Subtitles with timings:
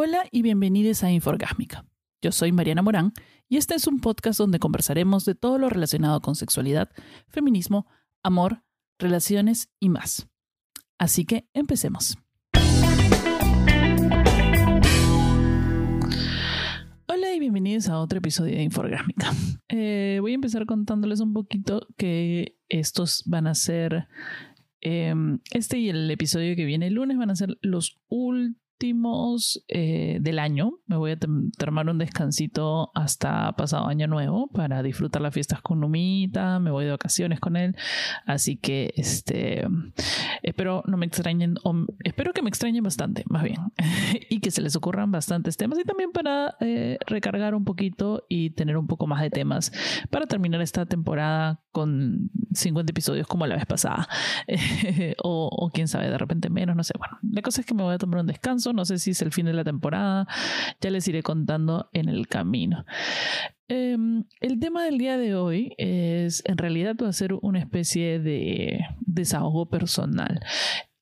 [0.00, 1.84] Hola y bienvenidos a Inforgásmica.
[2.22, 3.12] Yo soy Mariana Morán
[3.48, 6.88] y este es un podcast donde conversaremos de todo lo relacionado con sexualidad,
[7.26, 7.88] feminismo,
[8.22, 8.62] amor,
[9.00, 10.28] relaciones y más.
[10.98, 12.16] Así que empecemos.
[17.08, 19.32] Hola y bienvenidos a otro episodio de Inforgásmica.
[19.68, 24.06] Eh, voy a empezar contándoles un poquito que estos van a ser,
[24.80, 29.64] em, este y el episodio que viene el lunes van a ser los últimos últimos
[29.66, 30.78] eh, del año.
[30.86, 35.80] Me voy a tomar un descansito hasta pasado año nuevo para disfrutar las fiestas con
[35.80, 36.60] Numita.
[36.60, 37.74] Me voy de vacaciones con él.
[38.24, 39.66] Así que este
[40.44, 41.56] espero no me extrañen,
[42.04, 43.58] espero que me extrañen bastante, más bien,
[44.30, 48.50] y que se les ocurran bastantes temas y también para eh, recargar un poquito y
[48.50, 49.72] tener un poco más de temas
[50.10, 54.08] para terminar esta temporada con 50 episodios como la vez pasada.
[55.22, 56.94] o, quién sabe, de repente menos, no sé.
[56.98, 59.22] Bueno, la cosa es que me voy a tomar un descanso no sé si es
[59.22, 60.26] el fin de la temporada,
[60.80, 62.84] ya les iré contando en el camino.
[63.68, 68.18] Em, el tema del día de hoy es, en realidad va a ser una especie
[68.18, 70.40] de desahogo personal.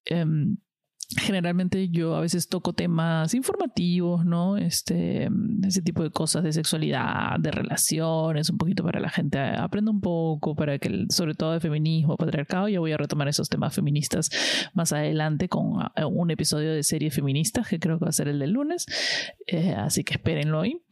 [0.05, 0.57] Em,
[1.15, 4.57] generalmente yo a veces toco temas informativos, ¿no?
[4.57, 5.29] Este,
[5.65, 10.01] ese tipo de cosas de sexualidad, de relaciones, un poquito para la gente aprenda un
[10.01, 14.31] poco, para que, sobre todo de feminismo, patriarcado, ya voy a retomar esos temas feministas
[14.75, 18.29] más adelante con ah, un episodio de serie feminista, que creo que va a ser
[18.29, 18.87] el del lunes,
[19.47, 20.83] eh, así que espérenlo hoy.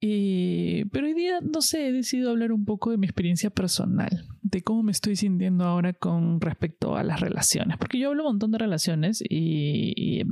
[0.00, 4.62] Pero hoy día, no sé, he decidido hablar un poco de mi experiencia personal, de
[4.62, 8.50] cómo me estoy sintiendo ahora con respecto a las relaciones, porque yo hablo un montón
[8.50, 10.22] de relaciones y,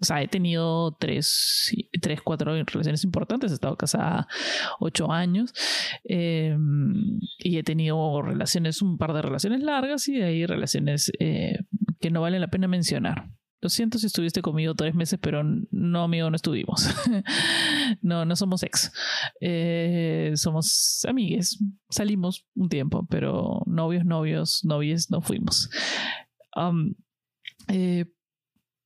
[0.00, 4.28] o sea, he tenido tres, tres, cuatro relaciones importantes, he estado casada
[4.78, 5.54] ocho años
[6.04, 11.60] em, y he tenido relaciones, un par de relaciones largas y de ahí relaciones eh,
[11.98, 13.30] que no vale la pena mencionar.
[13.64, 16.86] Lo siento si estuviste conmigo tres meses, pero no, amigo, no estuvimos.
[18.02, 18.92] no, no somos ex.
[19.40, 21.58] Eh, somos amigues.
[21.88, 25.70] Salimos un tiempo, pero novios, novios, novies no fuimos.
[27.68, 28.04] Eh,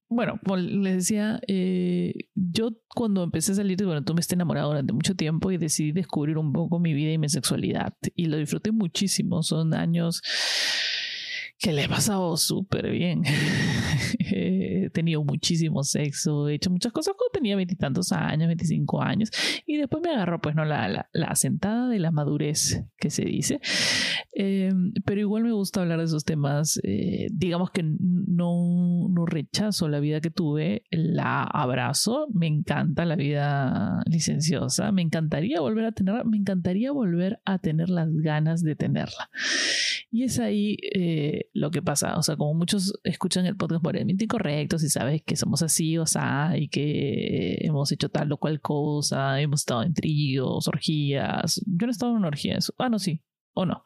[0.08, 4.92] bueno, les decía, eh, yo cuando empecé a salir, bueno, tú me esté enamorado durante
[4.92, 7.94] mucho tiempo y decidí descubrir un poco mi vida y mi sexualidad.
[8.14, 9.42] Y lo disfruté muchísimo.
[9.42, 10.22] Son años
[11.58, 13.24] que le he pasado súper bien.
[14.88, 19.30] he tenido muchísimo sexo, he hecho muchas cosas cuando tenía veintitantos años, 25 años,
[19.66, 23.24] y después me agarró pues no la, la, la sentada de la madurez que se
[23.24, 23.60] dice.
[24.34, 24.72] Eh,
[25.04, 26.78] pero igual me gusta hablar de esos temas.
[26.84, 33.16] Eh, digamos que no, no rechazo la vida que tuve, la abrazo, me encanta la
[33.16, 38.76] vida licenciosa, me encantaría volver a tenerla, me encantaría volver a tener las ganas de
[38.76, 39.30] tenerla.
[40.10, 42.16] Y es ahí eh, lo que pasa.
[42.16, 44.24] O sea, como muchos escuchan el podcast moralmente
[44.78, 48.60] incorrectos y sabes que somos así, o sea, y que hemos hecho tal o cual
[48.60, 51.60] cosa, hemos estado en tríos, orgías.
[51.66, 52.72] Yo no he estado en orgías.
[52.78, 53.22] Ah, no, sí.
[53.54, 53.82] O no.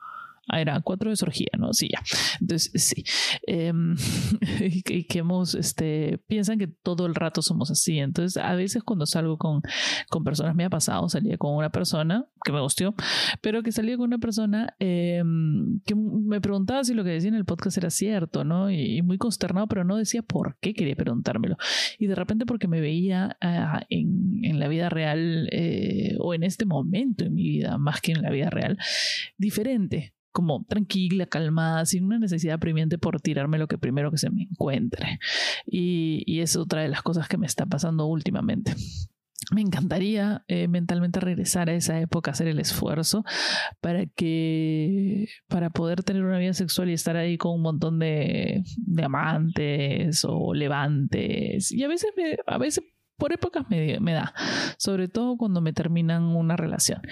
[0.48, 1.72] Ah, era cuatro de sorgía, ¿no?
[1.72, 2.02] Sí, ya.
[2.40, 3.04] Entonces, sí.
[3.46, 3.94] Em,
[4.60, 7.98] y que, hemos, este, piensan que todo el rato somos así.
[7.98, 9.62] Entonces, a veces cuando salgo con,
[10.08, 12.94] con personas, me ha pasado, salía con una persona que me gustó,
[13.40, 17.36] pero que salía con una persona em, que me preguntaba si lo que decía en
[17.36, 18.70] el podcast era cierto, ¿no?
[18.70, 21.56] Y, muy consternado, pero no decía por qué quería preguntármelo.
[21.98, 26.42] Y de repente porque me veía ah, en, en, la vida real eh, o en
[26.42, 28.76] este momento en mi vida, más que en la vida real,
[29.38, 34.30] diferente como tranquila, calmada, sin una necesidad apremiante por tirarme lo que primero que se
[34.30, 35.18] me encuentre.
[35.66, 38.74] Y, y es otra de las cosas que me está pasando últimamente.
[39.50, 43.24] Me encantaría eh, mentalmente regresar a esa época, hacer el esfuerzo
[43.80, 48.62] para que, para poder tener una vida sexual y estar ahí con un montón de,
[48.76, 51.72] de amantes o levantes.
[51.72, 52.84] Y a veces, me, a veces
[53.22, 54.34] por épocas me, da,
[54.78, 57.02] sobre todo cuando me terminan una relación.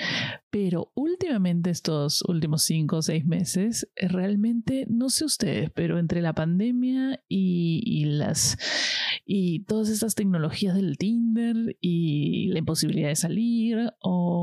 [0.50, 6.20] Pero últimamente, estos últimos cinco o seis meses, eh, realmente, no sé ustedes, pero entre
[6.20, 8.58] la pandemia y las
[9.32, 14.39] y todas estas tecnologías del Tinder y la imposibilidad de salir o,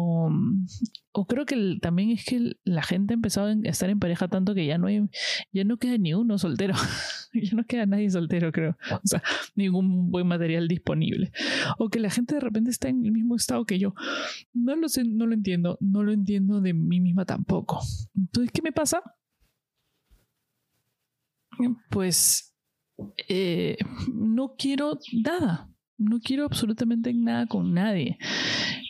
[1.12, 4.54] o creo que también es que la gente ha empezado a estar en pareja tanto
[4.54, 5.02] que ya no hay,
[5.52, 6.74] ya no queda ni uno soltero.
[7.34, 8.78] Ya no queda nadie soltero creo.
[8.90, 9.22] O sea
[9.54, 11.32] ningún buen material disponible.
[11.78, 13.94] O que la gente de repente está en el mismo estado que yo.
[14.54, 15.78] No lo sé no lo entiendo.
[15.80, 17.80] No lo entiendo de mí misma tampoco.
[18.16, 19.04] Entonces qué me pasa
[21.90, 22.54] pues
[23.28, 23.78] eh,
[24.14, 28.18] no quiero nada, no quiero absolutamente nada con nadie.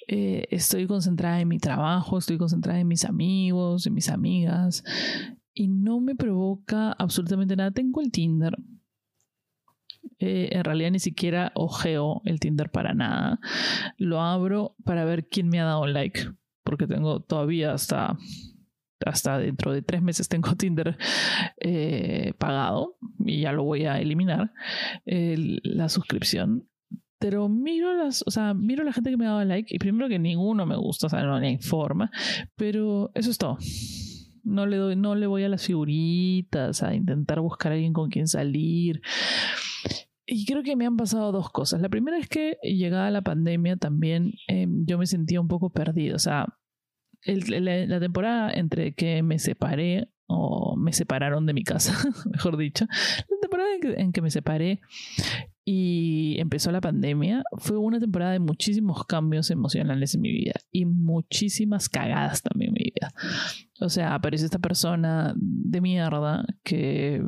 [0.07, 4.83] Eh, estoy concentrada en mi trabajo, estoy concentrada en mis amigos, en mis amigas
[5.53, 7.71] y no me provoca absolutamente nada.
[7.71, 8.57] Tengo el Tinder.
[10.19, 13.39] Eh, en realidad ni siquiera ojeo el Tinder para nada.
[13.97, 16.31] Lo abro para ver quién me ha dado like,
[16.63, 18.17] porque tengo todavía hasta
[19.05, 20.97] hasta dentro de tres meses tengo Tinder
[21.59, 24.53] eh, pagado y ya lo voy a eliminar
[25.05, 26.67] la suscripción
[27.19, 30.07] pero miro las, o sea, miro la gente que me ha dado like y primero
[30.07, 32.11] que ninguno me gusta, o sea, no le informa,
[32.55, 33.57] pero eso es todo.
[34.43, 38.09] No le doy, no le voy a las figuritas, a intentar buscar a alguien con
[38.09, 39.01] quien salir.
[40.25, 41.81] Y creo que me han pasado dos cosas.
[41.81, 46.15] La primera es que llegada la pandemia también em, yo me sentía un poco perdido.
[46.15, 46.47] O sea,
[47.25, 51.93] la, temporada entre que me separé o me separaron de mi casa,
[52.31, 54.81] mejor dicho, la temporada en que me separé
[55.69, 60.85] y empezó la pandemia, fue una temporada de muchísimos cambios emocionales en mi vida y
[60.85, 63.11] muchísimas cagadas también en mi vida.
[63.81, 67.21] O sea, apareció esta persona de mierda que,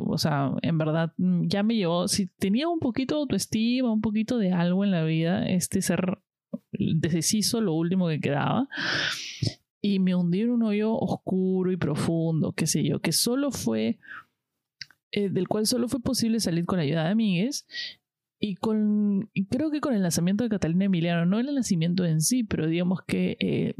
[0.00, 4.38] o sea, en verdad ya me llevó, si tenía un poquito de autoestima, un poquito
[4.38, 6.18] de algo en la vida, este ser
[6.72, 8.68] deshizo lo último que quedaba
[9.86, 13.98] y me hundió en un hoyo oscuro y profundo, qué sé yo, que solo fue
[15.12, 17.66] eh, del cual solo fue posible salir con la ayuda de amigues.
[18.38, 22.42] Y, con, creo que con el lanzamiento de Catalina Emiliano, no el nacimiento en sí,
[22.42, 23.74] pero digamos que eh,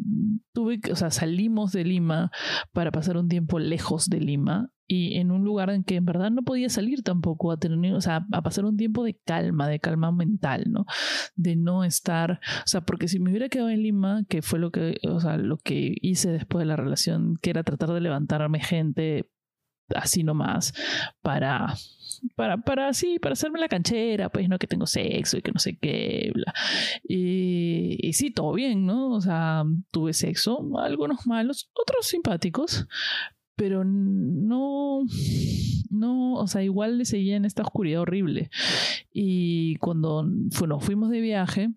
[0.53, 2.31] tuve, o sea, salimos de Lima
[2.73, 6.31] para pasar un tiempo lejos de Lima y en un lugar en que en verdad
[6.31, 9.81] no podía salir tampoco a tener, o sea, a pasar un tiempo de calma, de
[9.81, 10.87] calma mental, ¿no?
[11.35, 14.71] De no estar, o sea, porque si me hubiera quedado en Lima, que fue lo
[14.71, 18.61] que, o sea, lo que hice después de la relación, que era tratar de levantarme
[18.61, 19.31] gente
[19.95, 20.75] así nomás
[21.23, 21.75] para
[22.35, 25.59] para, para así, para hacerme la canchera, pues no que tengo sexo y que no
[25.59, 26.53] sé qué, bla.
[27.07, 29.11] Y, y, sí, todo bien, ¿no?
[29.13, 32.87] O sea, tuve sexo, algunos malos, otros simpáticos,
[33.57, 35.05] pero no,
[35.91, 38.51] no, o sea, igual le seguía en esta oscuridad horrible.
[39.13, 41.71] Y cuando bueno, fuimos de viaje,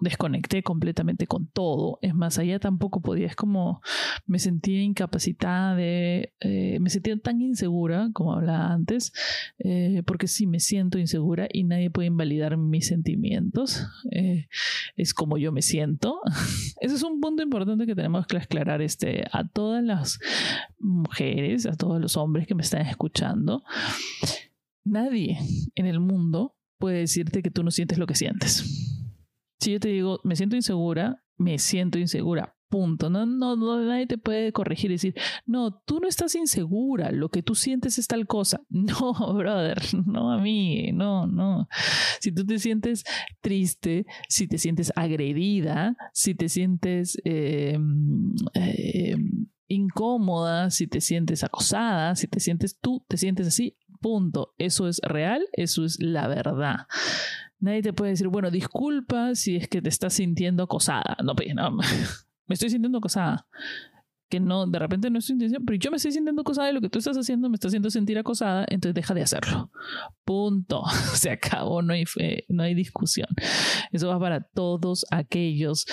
[0.00, 1.98] desconecté completamente con todo.
[2.02, 3.80] Es más, allá tampoco podía, es como
[4.26, 9.12] me sentía incapacitada de, eh, me sentía tan insegura, como hablaba antes,
[9.58, 13.86] eh, porque sí me siento insegura y nadie puede invalidar mis sentimientos.
[14.10, 14.48] Eh,
[14.96, 16.20] es como yo me siento.
[16.80, 20.18] Ese es un punto importante que tenemos que aclarar este, a todas las
[20.78, 23.64] mujeres, a todos los hombres que me están escuchando.
[24.84, 25.38] Nadie
[25.74, 28.85] en el mundo puede decirte que tú no sientes lo que sientes
[29.60, 32.52] si yo te digo, me siento insegura, me siento insegura.
[32.68, 33.10] Punto.
[33.10, 35.14] No, no, no, nadie te puede corregir y decir,
[35.46, 38.60] no, tú no estás insegura, lo que tú sientes es tal cosa.
[38.70, 41.68] No, brother, no a mí, no, no.
[42.20, 43.04] Si tú te sientes
[43.40, 52.16] triste, si te sientes agredida, si te sientes em, em, incómoda, si te sientes acosada,
[52.16, 54.54] si te sientes tú, te sientes así, punto.
[54.58, 56.86] Eso es real, eso es la verdad.
[57.58, 61.16] Nadie te puede decir, bueno, disculpa si es que te estás sintiendo acosada.
[61.24, 61.70] No, pues, no,
[62.46, 63.46] me estoy sintiendo acosada.
[64.28, 66.80] Que no, de repente no estoy intención, pero yo me estoy sintiendo acosada y lo
[66.80, 69.70] que tú estás haciendo me está haciendo sentir acosada, entonces deja de hacerlo.
[70.24, 70.82] Punto.
[71.14, 72.04] Se acabó, no hay,
[72.48, 73.28] no hay discusión.
[73.92, 75.86] Eso va para todos aquellos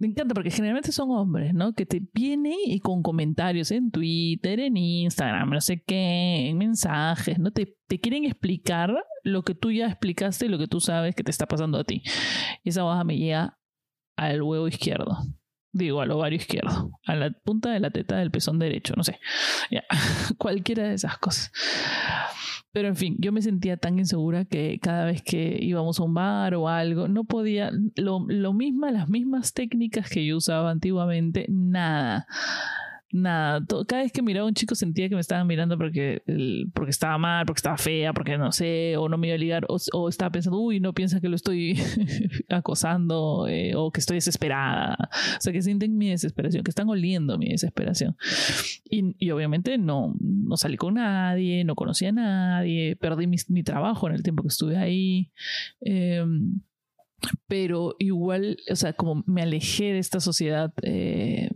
[0.00, 1.74] me encanta porque generalmente son hombres, ¿no?
[1.74, 7.38] Que te vienen y con comentarios en Twitter, en Instagram, no sé qué, en mensajes,
[7.38, 7.50] ¿no?
[7.50, 11.22] Te, te quieren explicar lo que tú ya explicaste y lo que tú sabes que
[11.22, 12.02] te está pasando a ti.
[12.64, 13.58] Y esa baja me llega
[14.16, 15.18] al huevo izquierdo.
[15.72, 16.92] Digo, al ovario izquierdo.
[17.04, 19.20] A la punta de la teta del pezón derecho, no sé.
[19.70, 19.84] Ya,
[20.38, 21.52] cualquiera de esas cosas.
[22.72, 26.14] Pero en fin, yo me sentía tan insegura que cada vez que íbamos a un
[26.14, 31.46] bar o algo, no podía, lo, lo mismo, las mismas técnicas que yo usaba antiguamente,
[31.48, 32.26] nada
[33.12, 33.64] nada.
[33.86, 36.22] cada vez que miraba a un chico sentía que me estaban mirando porque,
[36.74, 39.66] porque estaba mal, porque estaba fea, porque no sé, o no me iba a ligar,
[39.68, 41.78] o, estaba pensando, uy, no piensa que lo estoy
[42.48, 44.96] acosando eh, o que estoy desesperada.
[45.36, 48.16] O sea, que sienten mi desesperación, que están oliendo mi desesperación.
[48.84, 53.62] Y, y obviamente no, no salí con nadie, no conocí a nadie, perdí mi, mi
[53.62, 55.30] trabajo en el tiempo que estuve ahí.
[55.80, 56.24] Eh,
[57.46, 61.50] pero igual, o sea, como me alejé de esta sociedad eh,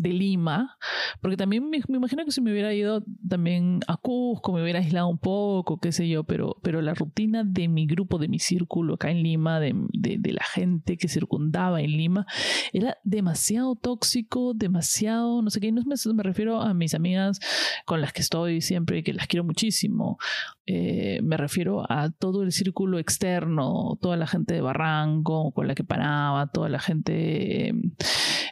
[0.00, 0.78] de Lima,
[1.20, 5.08] porque también me, imagino que si me hubiera ido también a Cusco, me hubiera aislado
[5.08, 8.94] un poco, qué sé yo, pero, pero la rutina de mi grupo, de mi círculo
[8.94, 12.26] acá en Lima, de, de, la gente que circundaba en Lima,
[12.72, 17.40] era demasiado tóxico, demasiado, no sé qué, no me, me refiero a mis amigas
[17.84, 20.18] con las que estoy siempre y que las quiero muchísimo,
[20.64, 25.74] eh, me refiero a todo el círculo externo, toda la gente de Barranco con la
[25.74, 27.74] que paraba, toda la gente...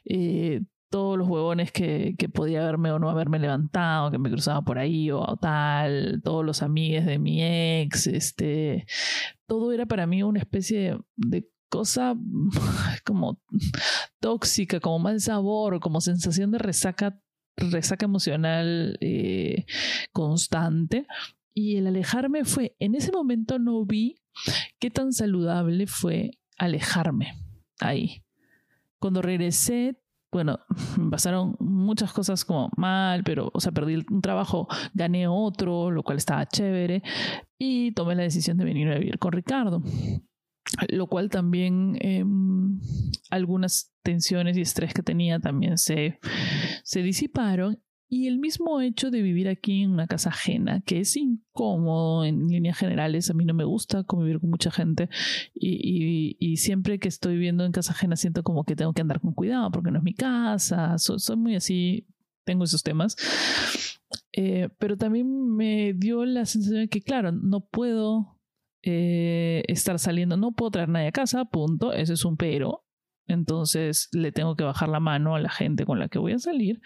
[0.04, 4.62] Eh, todos los huevones que, que, podía haberme o no haberme levantado, que me cruzaba
[4.62, 8.86] por ahí o tal, todos los amigos de mi ex, este,
[9.46, 12.14] todo era para mí una especie de, cosa
[13.04, 13.40] como
[14.20, 17.20] tóxica, como mal sabor, como sensación de resaca,
[17.56, 19.66] resaca emocional eh,
[20.12, 21.06] constante.
[21.54, 24.22] Y el alejarme fue, en ese momento no vi
[24.78, 27.34] qué tan saludable fue alejarme
[27.80, 28.22] ahí.
[28.98, 30.58] Cuando regresé bueno,
[31.10, 36.18] pasaron muchas cosas como mal, pero, o sea, perdí un trabajo, gané otro, lo cual
[36.18, 37.02] estaba chévere,
[37.58, 39.82] y tomé la decisión de venir a vivir con Ricardo.
[40.90, 42.78] Lo cual también em,
[43.30, 46.18] algunas tensiones y estrés que tenía también se,
[46.84, 51.14] se disiparon y el mismo hecho de vivir aquí en una casa ajena, que es
[51.16, 55.10] incómodo en líneas generales, a mí no me gusta convivir con mucha gente
[55.54, 59.20] y, y, siempre que estoy viviendo en casa ajena siento como que tengo que andar
[59.20, 62.06] con cuidado porque no es mi casa, soy, muy así,
[62.44, 63.16] tengo esos temas.
[64.32, 68.38] Eh, pero también me dio la sensación de que, claro, no puedo
[68.82, 72.84] eh, estar saliendo, no puedo traer nadie a casa, punto, ese es un pero.
[73.26, 76.38] Entonces le tengo que bajar la mano a la gente con la que voy a
[76.38, 76.80] salir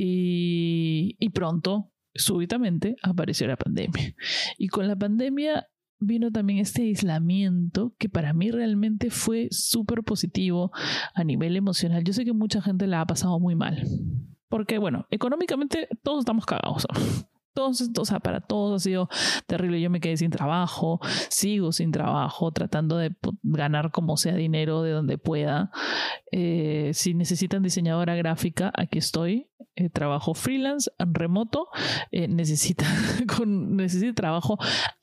[0.00, 4.14] y, pronto, súbitamente, apareció la pandemia.
[4.56, 5.66] Y con la pandemia
[5.98, 10.70] vino también este aislamiento que para mí realmente fue súper positivo
[11.14, 12.04] a nivel emocional.
[12.04, 13.82] Yo sé que mucha gente la ha pasado muy mal.
[14.48, 16.86] Porque, bueno, económicamente todos estamos cagados.
[17.54, 19.08] Todos, o sea, para todos ha sido
[19.48, 19.80] terrible.
[19.80, 24.92] Yo me quedé sin trabajo, sigo sin trabajo, tratando de ganar como sea dinero de
[24.92, 25.72] donde pueda.
[26.30, 29.48] Eh, si necesitan diseñadora gráfica, aquí estoy.
[29.78, 31.68] Eh, trabajo freelance, remoto.
[32.10, 32.84] Eh, necesita,
[33.36, 34.58] con, necesita trabajo.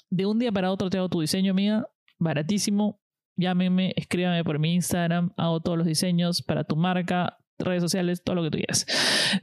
[0.10, 1.88] De un día para otro te hago tu diseño, mía.
[2.20, 3.00] Baratísimo.
[3.38, 5.32] Llámeme, escríbame por mi Instagram.
[5.38, 8.86] Hago todos los diseños para tu marca redes sociales, todo lo que tú quieras.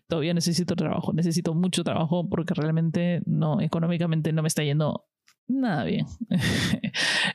[0.06, 5.06] Todavía necesito trabajo, necesito mucho trabajo porque realmente no, económicamente no me está yendo
[5.48, 6.06] nada bien.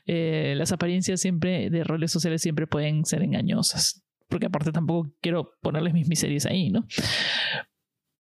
[0.10, 5.52] Eh, las apariencias siempre de roles sociales siempre pueden ser engañosas, porque aparte tampoco quiero
[5.62, 6.86] ponerles mis miserias ahí, ¿no?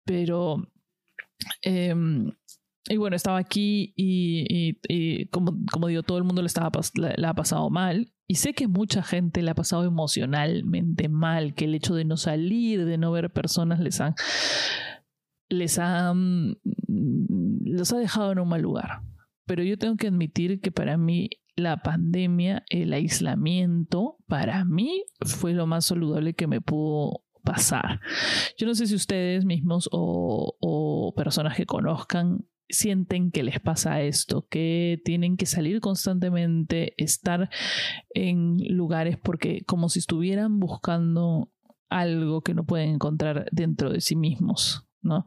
[0.07, 0.67] Pero...
[1.61, 2.33] Em,
[2.89, 7.35] y bueno, estaba aquí y, como, como, digo, todo el mundo le, estaba, le ha
[7.35, 11.95] pasado mal y sé que mucha gente le ha pasado emocionalmente mal, que el hecho
[11.95, 14.15] de no salir, de no ver personas les han
[15.49, 15.79] les
[17.93, 19.03] ha dejado en un mal lugar.
[19.47, 25.53] Pero yo tengo que admitir que para mí la pandemia, el aislamiento, para mí fue
[25.53, 28.01] lo más saludable que me pudo pasar.
[28.59, 34.49] Yo no sé si ustedes mismos o, personas que conozcan sienten que les pasa esto,
[34.51, 37.49] que tienen que salir constantemente, estar
[38.13, 41.53] en lugares porque como si estuvieran buscando
[41.89, 45.25] algo que no pueden encontrar dentro de sí mismos, ¿no?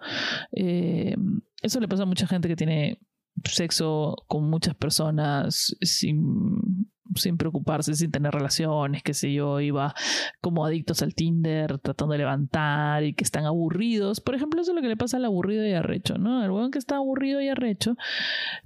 [0.52, 1.16] Eh,
[1.62, 3.00] eso le pasa a mucha gente que tiene
[3.46, 9.94] sexo con muchas personas sin sin preocuparse, sin tener relaciones, qué sé yo, iba
[10.42, 14.22] como adictos al Tinder, tratando de levantar y que están aburridos.
[14.22, 16.44] Por ejemplo, eso es lo que le pasa al aburrido y arrecho, ¿no?
[16.44, 17.96] El weón que está aburrido y arrecho,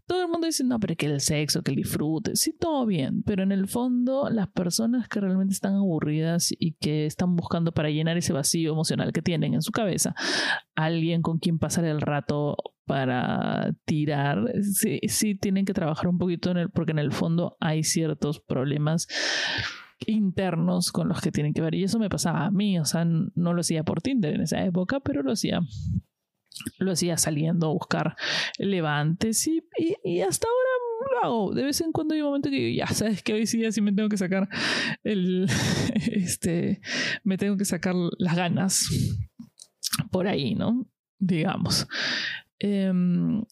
[0.05, 3.23] todo el mundo dice, no, pero que el sexo, que el disfrute, sí, todo bien,
[3.23, 7.89] pero en el fondo las personas que realmente están aburridas y que están buscando para
[7.89, 10.15] llenar ese vacío emocional que tienen en su cabeza,
[10.75, 16.51] alguien con quien pasar el rato para tirar, sí, sí tienen que trabajar un poquito
[16.51, 19.07] en el, porque en el fondo hay ciertos problemas
[20.05, 21.75] internos con los que tienen que ver.
[21.75, 24.63] Y eso me pasaba a mí, o sea, no lo hacía por Tinder en esa
[24.63, 25.61] época, pero lo hacía
[26.77, 28.15] lo hacía saliendo a buscar
[28.59, 29.63] levantes y,
[30.03, 31.53] y, hasta ahora.
[31.53, 33.93] De vez en cuando hay un momento que ya sabes que hoy sí, así me
[33.93, 34.49] tengo que sacar
[35.03, 35.47] el,
[35.95, 36.81] este,
[37.23, 38.87] me tengo que sacar las ganas
[40.11, 40.87] por ahí, ¿no?
[41.19, 41.87] Digamos.
[42.63, 43.43] Em,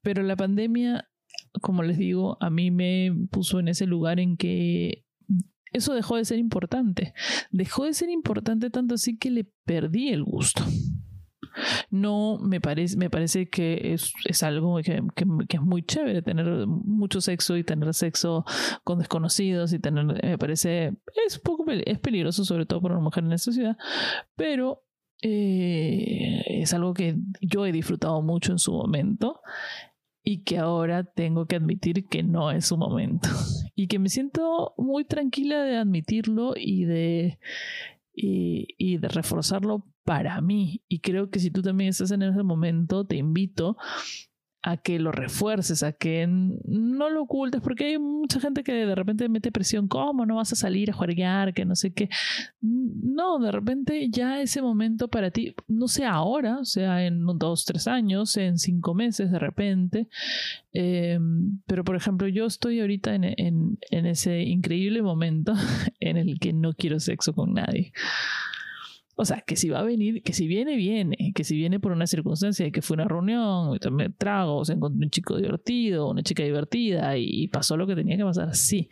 [0.00, 1.06] pero la pandemia,
[1.60, 5.04] como les digo, a mí me puso en ese lugar en que
[5.70, 7.12] eso dejó de ser importante.
[7.50, 10.64] Dejó de ser importante tanto así que le perdí el gusto.
[11.90, 16.22] No me parece, me parece que es, es algo que, que, que, es muy chévere
[16.22, 18.46] tener mucho sexo y tener sexo
[18.82, 20.94] con desconocidos y tener, me parece,
[21.26, 23.76] es poco es peligroso sobre todo para una mujer en esta ciudad,
[24.34, 24.84] pero
[25.26, 29.40] eh, es algo que yo he disfrutado mucho en su momento
[30.22, 33.28] y que ahora tengo que admitir que no es su momento.
[33.76, 37.40] Y que me siento muy tranquila de admitirlo y de,
[38.14, 40.84] y, y, de reforzarlo para mí.
[40.86, 43.76] Y creo que si tú también estás en ese momento, te invito
[44.66, 48.94] a que lo refuerces, a que no lo ocultes, porque hay mucha gente que de
[48.94, 52.08] repente mete presión, ¿cómo no vas a salir a jugar, que no sé qué?
[52.62, 57.86] No, de repente ya ese momento para ti, no sea ahora, sea en dos, tres
[57.86, 60.08] años, en cinco meses de repente,
[60.72, 61.18] eh,
[61.66, 63.34] pero por ejemplo yo estoy ahorita en,
[63.90, 65.52] en ese increíble momento
[66.00, 67.92] en el que no quiero sexo con nadie.
[69.16, 71.92] O sea, que si va a venir, que si viene, viene, que si viene por
[71.92, 76.42] una circunstancia, que fue una reunión, también trago, se encontró un chico divertido, una chica
[76.42, 78.88] divertida y pasó lo que tenía que pasar, sí.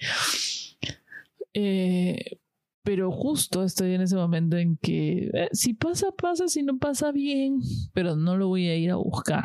[1.54, 2.38] Eh,
[2.84, 7.12] pero justo estoy en ese momento en que eh, si pasa, pasa, si no pasa,
[7.12, 7.60] bien,
[7.92, 9.44] pero no lo voy a ir a buscar.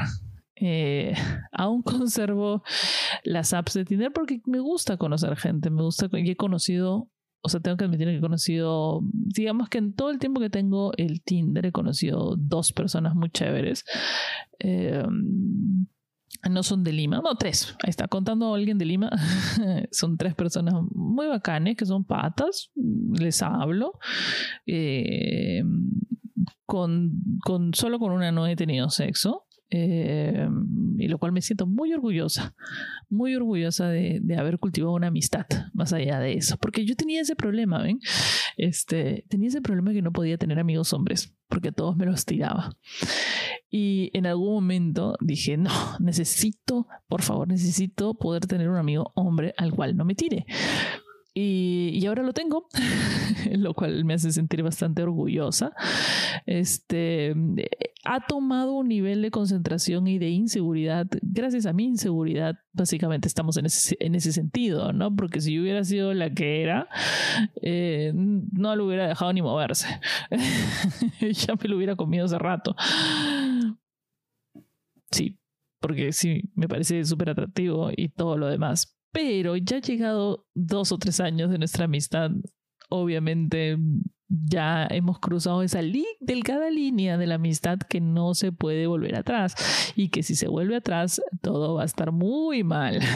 [0.55, 1.13] Eh,
[1.51, 2.63] aún conservo
[3.23, 7.09] las apps de Tinder porque me gusta conocer gente, me gusta y he conocido
[7.41, 10.49] o sea, tengo que admitir que he conocido, digamos que en todo el tiempo que
[10.49, 13.85] tengo el Tinder he conocido dos personas muy chéveres.
[14.59, 15.87] Em,
[16.49, 17.75] no son de Lima, no, tres.
[17.83, 19.09] Ahí está, contando a alguien de Lima.
[19.91, 22.71] son tres personas muy bacanes que son patas.
[22.75, 23.93] Les hablo.
[24.65, 25.89] Em,
[26.65, 29.46] con, con, solo con una no he tenido sexo.
[29.69, 30.47] Eh,
[30.97, 32.55] y lo cual me siento muy orgullosa,
[33.09, 37.21] muy orgullosa de, de, haber cultivado una amistad más allá de eso, porque yo tenía
[37.21, 37.99] ese problema, ¿ven?
[38.55, 42.77] Este, tenía ese problema que no podía tener amigos hombres, porque todos me los tiraba.
[43.69, 49.53] Y en algún momento dije, no, necesito, por favor, necesito poder tener un amigo hombre
[49.57, 50.45] al cual no me tire.
[51.39, 52.67] Y, ahora lo tengo,
[53.51, 55.71] lo cual me hace sentir bastante orgullosa.
[56.47, 57.35] Este
[58.03, 61.05] ha tomado un nivel de concentración y de inseguridad.
[61.21, 65.15] Gracias a mi inseguridad, básicamente estamos en ese, en ese sentido, ¿no?
[65.15, 66.89] Porque si yo hubiera sido la que era,
[67.61, 69.87] eh, no lo hubiera dejado ni moverse.
[71.21, 72.75] ya me lo hubiera comido hace rato.
[75.11, 75.37] Sí,
[75.79, 80.99] porque sí, me parece súper atractivo y todo lo demás pero ya llegado dos o
[80.99, 82.29] tres años de nuestra amistad.
[82.87, 83.75] Obviamente
[84.29, 85.81] ya hemos cruzado esa
[86.19, 89.55] delgada línea de la amistad que no se puede volver atrás
[89.95, 92.99] y que si se vuelve atrás todo va a estar muy mal.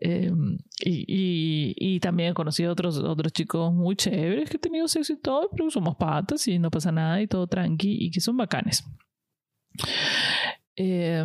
[0.00, 5.14] Em, y, y, también he conocido otros, otros chicos muy chéveres que he tenido sexo
[5.14, 8.36] y todo, pero somos patas y no pasa nada y todo tranqui y que son
[8.36, 8.84] bacanes.
[10.76, 11.24] Eh,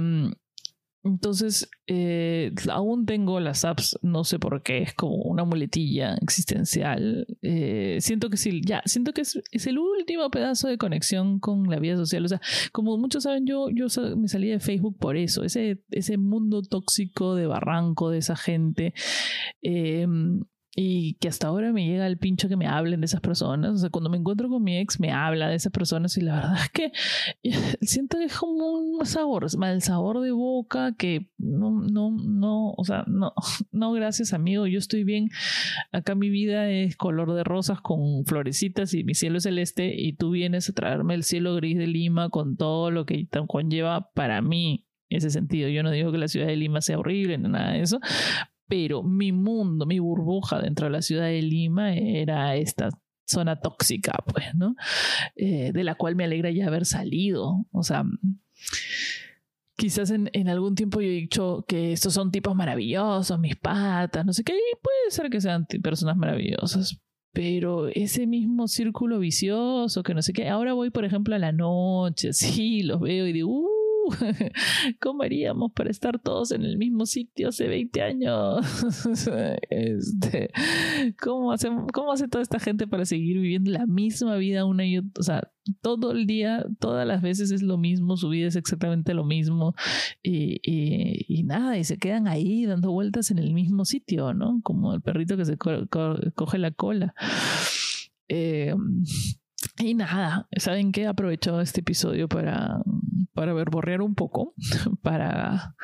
[1.05, 7.27] entonces, eh, aún tengo las apps, no sé por qué, es como una muletilla existencial.
[7.43, 11.77] Eh, siento que sí, ya, siento que es, el último pedazo de conexión con la
[11.77, 12.25] vida social.
[12.25, 12.41] O sea,
[12.71, 13.85] como muchos saben, yo, yo
[14.17, 18.95] me salí de Facebook por eso, ese, ese mundo tóxico de barranco de esa gente.
[19.61, 20.07] Eh,
[20.77, 23.71] y que hasta ahora me llega el pincho que me hablen de esas personas.
[23.71, 26.35] O sea, cuando me encuentro con mi ex, me habla de esas personas y la
[26.35, 26.91] verdad es que
[27.81, 32.83] siento que es como un sabor, mal sabor de boca que no, no, no, o
[32.83, 33.33] sea, no,
[33.71, 35.29] no, gracias amigo, yo estoy bien.
[35.93, 40.13] Acá mi vida es color de rosas con florecitas y mi cielo es celeste y
[40.13, 44.41] tú vienes a traerme el cielo gris de Lima con todo lo que conlleva para
[44.41, 45.69] mí ese sentido.
[45.69, 47.99] Yo no digo que la ciudad de Lima sea horrible nada de eso,
[48.67, 52.89] pero mi mundo, mi burbuja dentro de la ciudad de Lima era esta
[53.25, 54.75] zona tóxica, pues, ¿no?
[55.35, 57.65] Eh, de la cual me alegra ya haber salido.
[57.71, 58.03] O sea,
[59.75, 64.33] quizás en, algún tiempo yo he dicho que estos son tipos maravillosos, mis patas, no
[64.33, 66.99] sé qué, puede ser que sean personas maravillosas.
[67.33, 71.51] Pero ese mismo círculo vicioso, que no sé qué, ahora voy, por ejemplo, a la
[71.51, 73.74] noche, sí, los veo y digo, uh,
[75.01, 78.65] ¿cómo haríamos para estar todos en el mismo sitio hace 20 años?
[79.69, 80.51] este,
[81.21, 84.97] ¿cómo, hace, ¿Cómo hace toda esta gente para seguir viviendo la misma vida una y
[84.97, 85.11] otra?
[85.19, 89.13] O sea, todo el día, todas las veces es lo mismo, su vida es exactamente
[89.13, 89.75] lo mismo
[90.21, 94.59] y, y, nada, y se quedan ahí dando vueltas en el mismo sitio, ¿no?
[94.63, 97.15] Como el perrito que se coge la cola.
[98.27, 98.75] Eh,
[99.79, 101.07] y nada, ¿saben qué?
[101.07, 102.81] Aprovecho este episodio para,
[103.35, 104.55] para verborrear un poco,
[105.03, 105.75] para,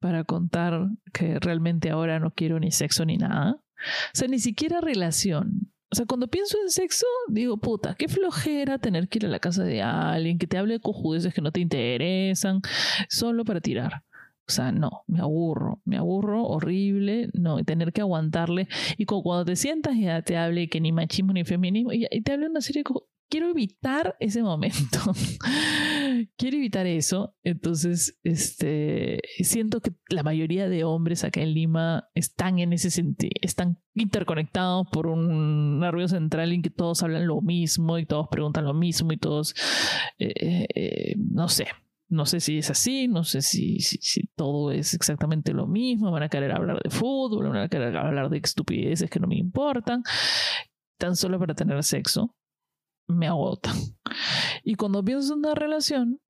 [0.00, 3.52] para contar que realmente ahora no quiero ni sexo ni nada.
[3.52, 5.70] O sea, ni siquiera relación.
[5.92, 9.38] O sea, cuando pienso en sexo, digo, puta, qué flojera tener que ir a la
[9.38, 12.60] casa de alguien que te hable de cojudeces que no te interesan,
[13.08, 14.02] solo para tirar.
[14.48, 18.68] O sea, no, me aburro, me aburro horrible, no, tener que aguantarle.
[18.96, 22.48] Y cuando te sientas ya te hable que ni machismo ni feminismo, y, te hable
[22.48, 22.84] una serie de
[23.28, 24.98] quiero evitar ese momento.
[26.36, 27.34] quiero evitar eso.
[27.42, 33.32] Entonces, este, siento que la mayoría de hombres acá en Lima están en ese sentido,
[33.40, 38.64] están interconectados por un nervio central en que todos hablan lo mismo y todos preguntan
[38.64, 39.54] lo mismo y todos,
[40.18, 41.66] eh, eh, no sé,
[42.08, 46.12] No sé si es así, no sé si, si, todo es exactamente lo mismo.
[46.12, 49.36] Van a querer hablar de fútbol, van a querer hablar de estupideces que no me
[49.36, 50.04] importan.
[50.98, 52.35] Tan solo para tener sexo,
[53.08, 53.72] me agota.
[54.64, 56.20] Y cuando pienso en una relación,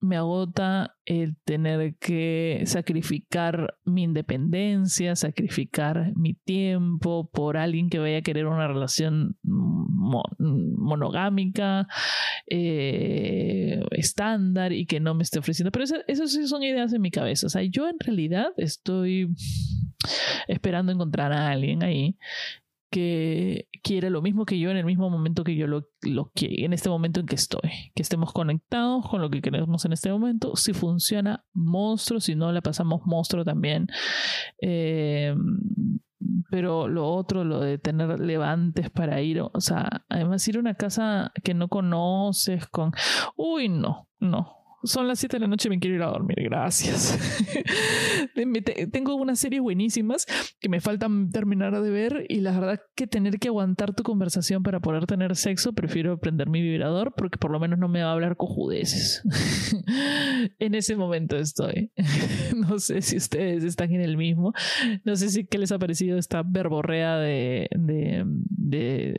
[0.00, 8.18] me agota el tener que sacrificar mi independencia, sacrificar mi tiempo por alguien que vaya
[8.18, 11.88] a querer una relación monogámica,
[12.46, 15.72] eh, estándar y que no me esté ofreciendo.
[15.72, 17.46] Pero eso, sí son ideas en mi cabeza.
[17.46, 19.34] O sea, yo en realidad estoy
[20.46, 22.18] esperando encontrar a alguien ahí
[22.90, 26.66] que quiere lo mismo que yo en el mismo momento que yo lo, lo quiero,
[26.66, 27.70] en este momento en que estoy.
[27.94, 30.56] Que estemos conectados con lo que queremos en este momento.
[30.56, 32.20] Si funciona, monstruo.
[32.20, 33.86] Si no, la pasamos monstruo también.
[34.60, 35.34] Eh,
[36.50, 40.74] pero lo otro, lo de tener levantes para ir, o sea, además ir a una
[40.74, 42.92] casa que no conoces con...
[43.36, 47.18] Uy, no, no son las 7 de la noche me quiero ir a dormir, gracias.
[48.92, 50.26] Tengo unas series buenísimas
[50.60, 54.62] que me faltan terminar de ver y la verdad que tener que aguantar tu conversación
[54.62, 58.10] para poder tener sexo, prefiero prender mi vibrador porque por lo menos no me va
[58.10, 59.22] a hablar cojudeces.
[60.58, 61.92] en ese momento estoy.
[62.56, 64.52] no sé si ustedes están en el mismo.
[65.04, 69.16] No sé si qué les ha parecido esta verborrea de, de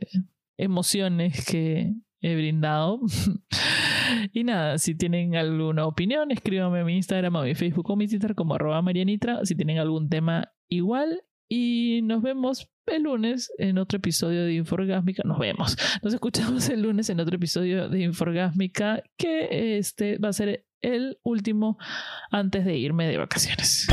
[0.56, 3.00] emociones que he brindado.
[4.32, 7.96] y nada, si tienen alguna opinión, escríbanme a mi Instagram o a mi Facebook o
[7.96, 9.44] mi Twitter como arroba marianitra.
[9.44, 11.22] Si tienen algún tema igual.
[11.50, 15.22] Y nos vemos el lunes en otro episodio de Inforgásmica.
[15.24, 15.76] Nos vemos.
[16.02, 21.18] Nos escuchamos el lunes en otro episodio de Inforgásmica que este va a ser el
[21.22, 21.78] último
[22.30, 23.86] antes de irme de vacaciones.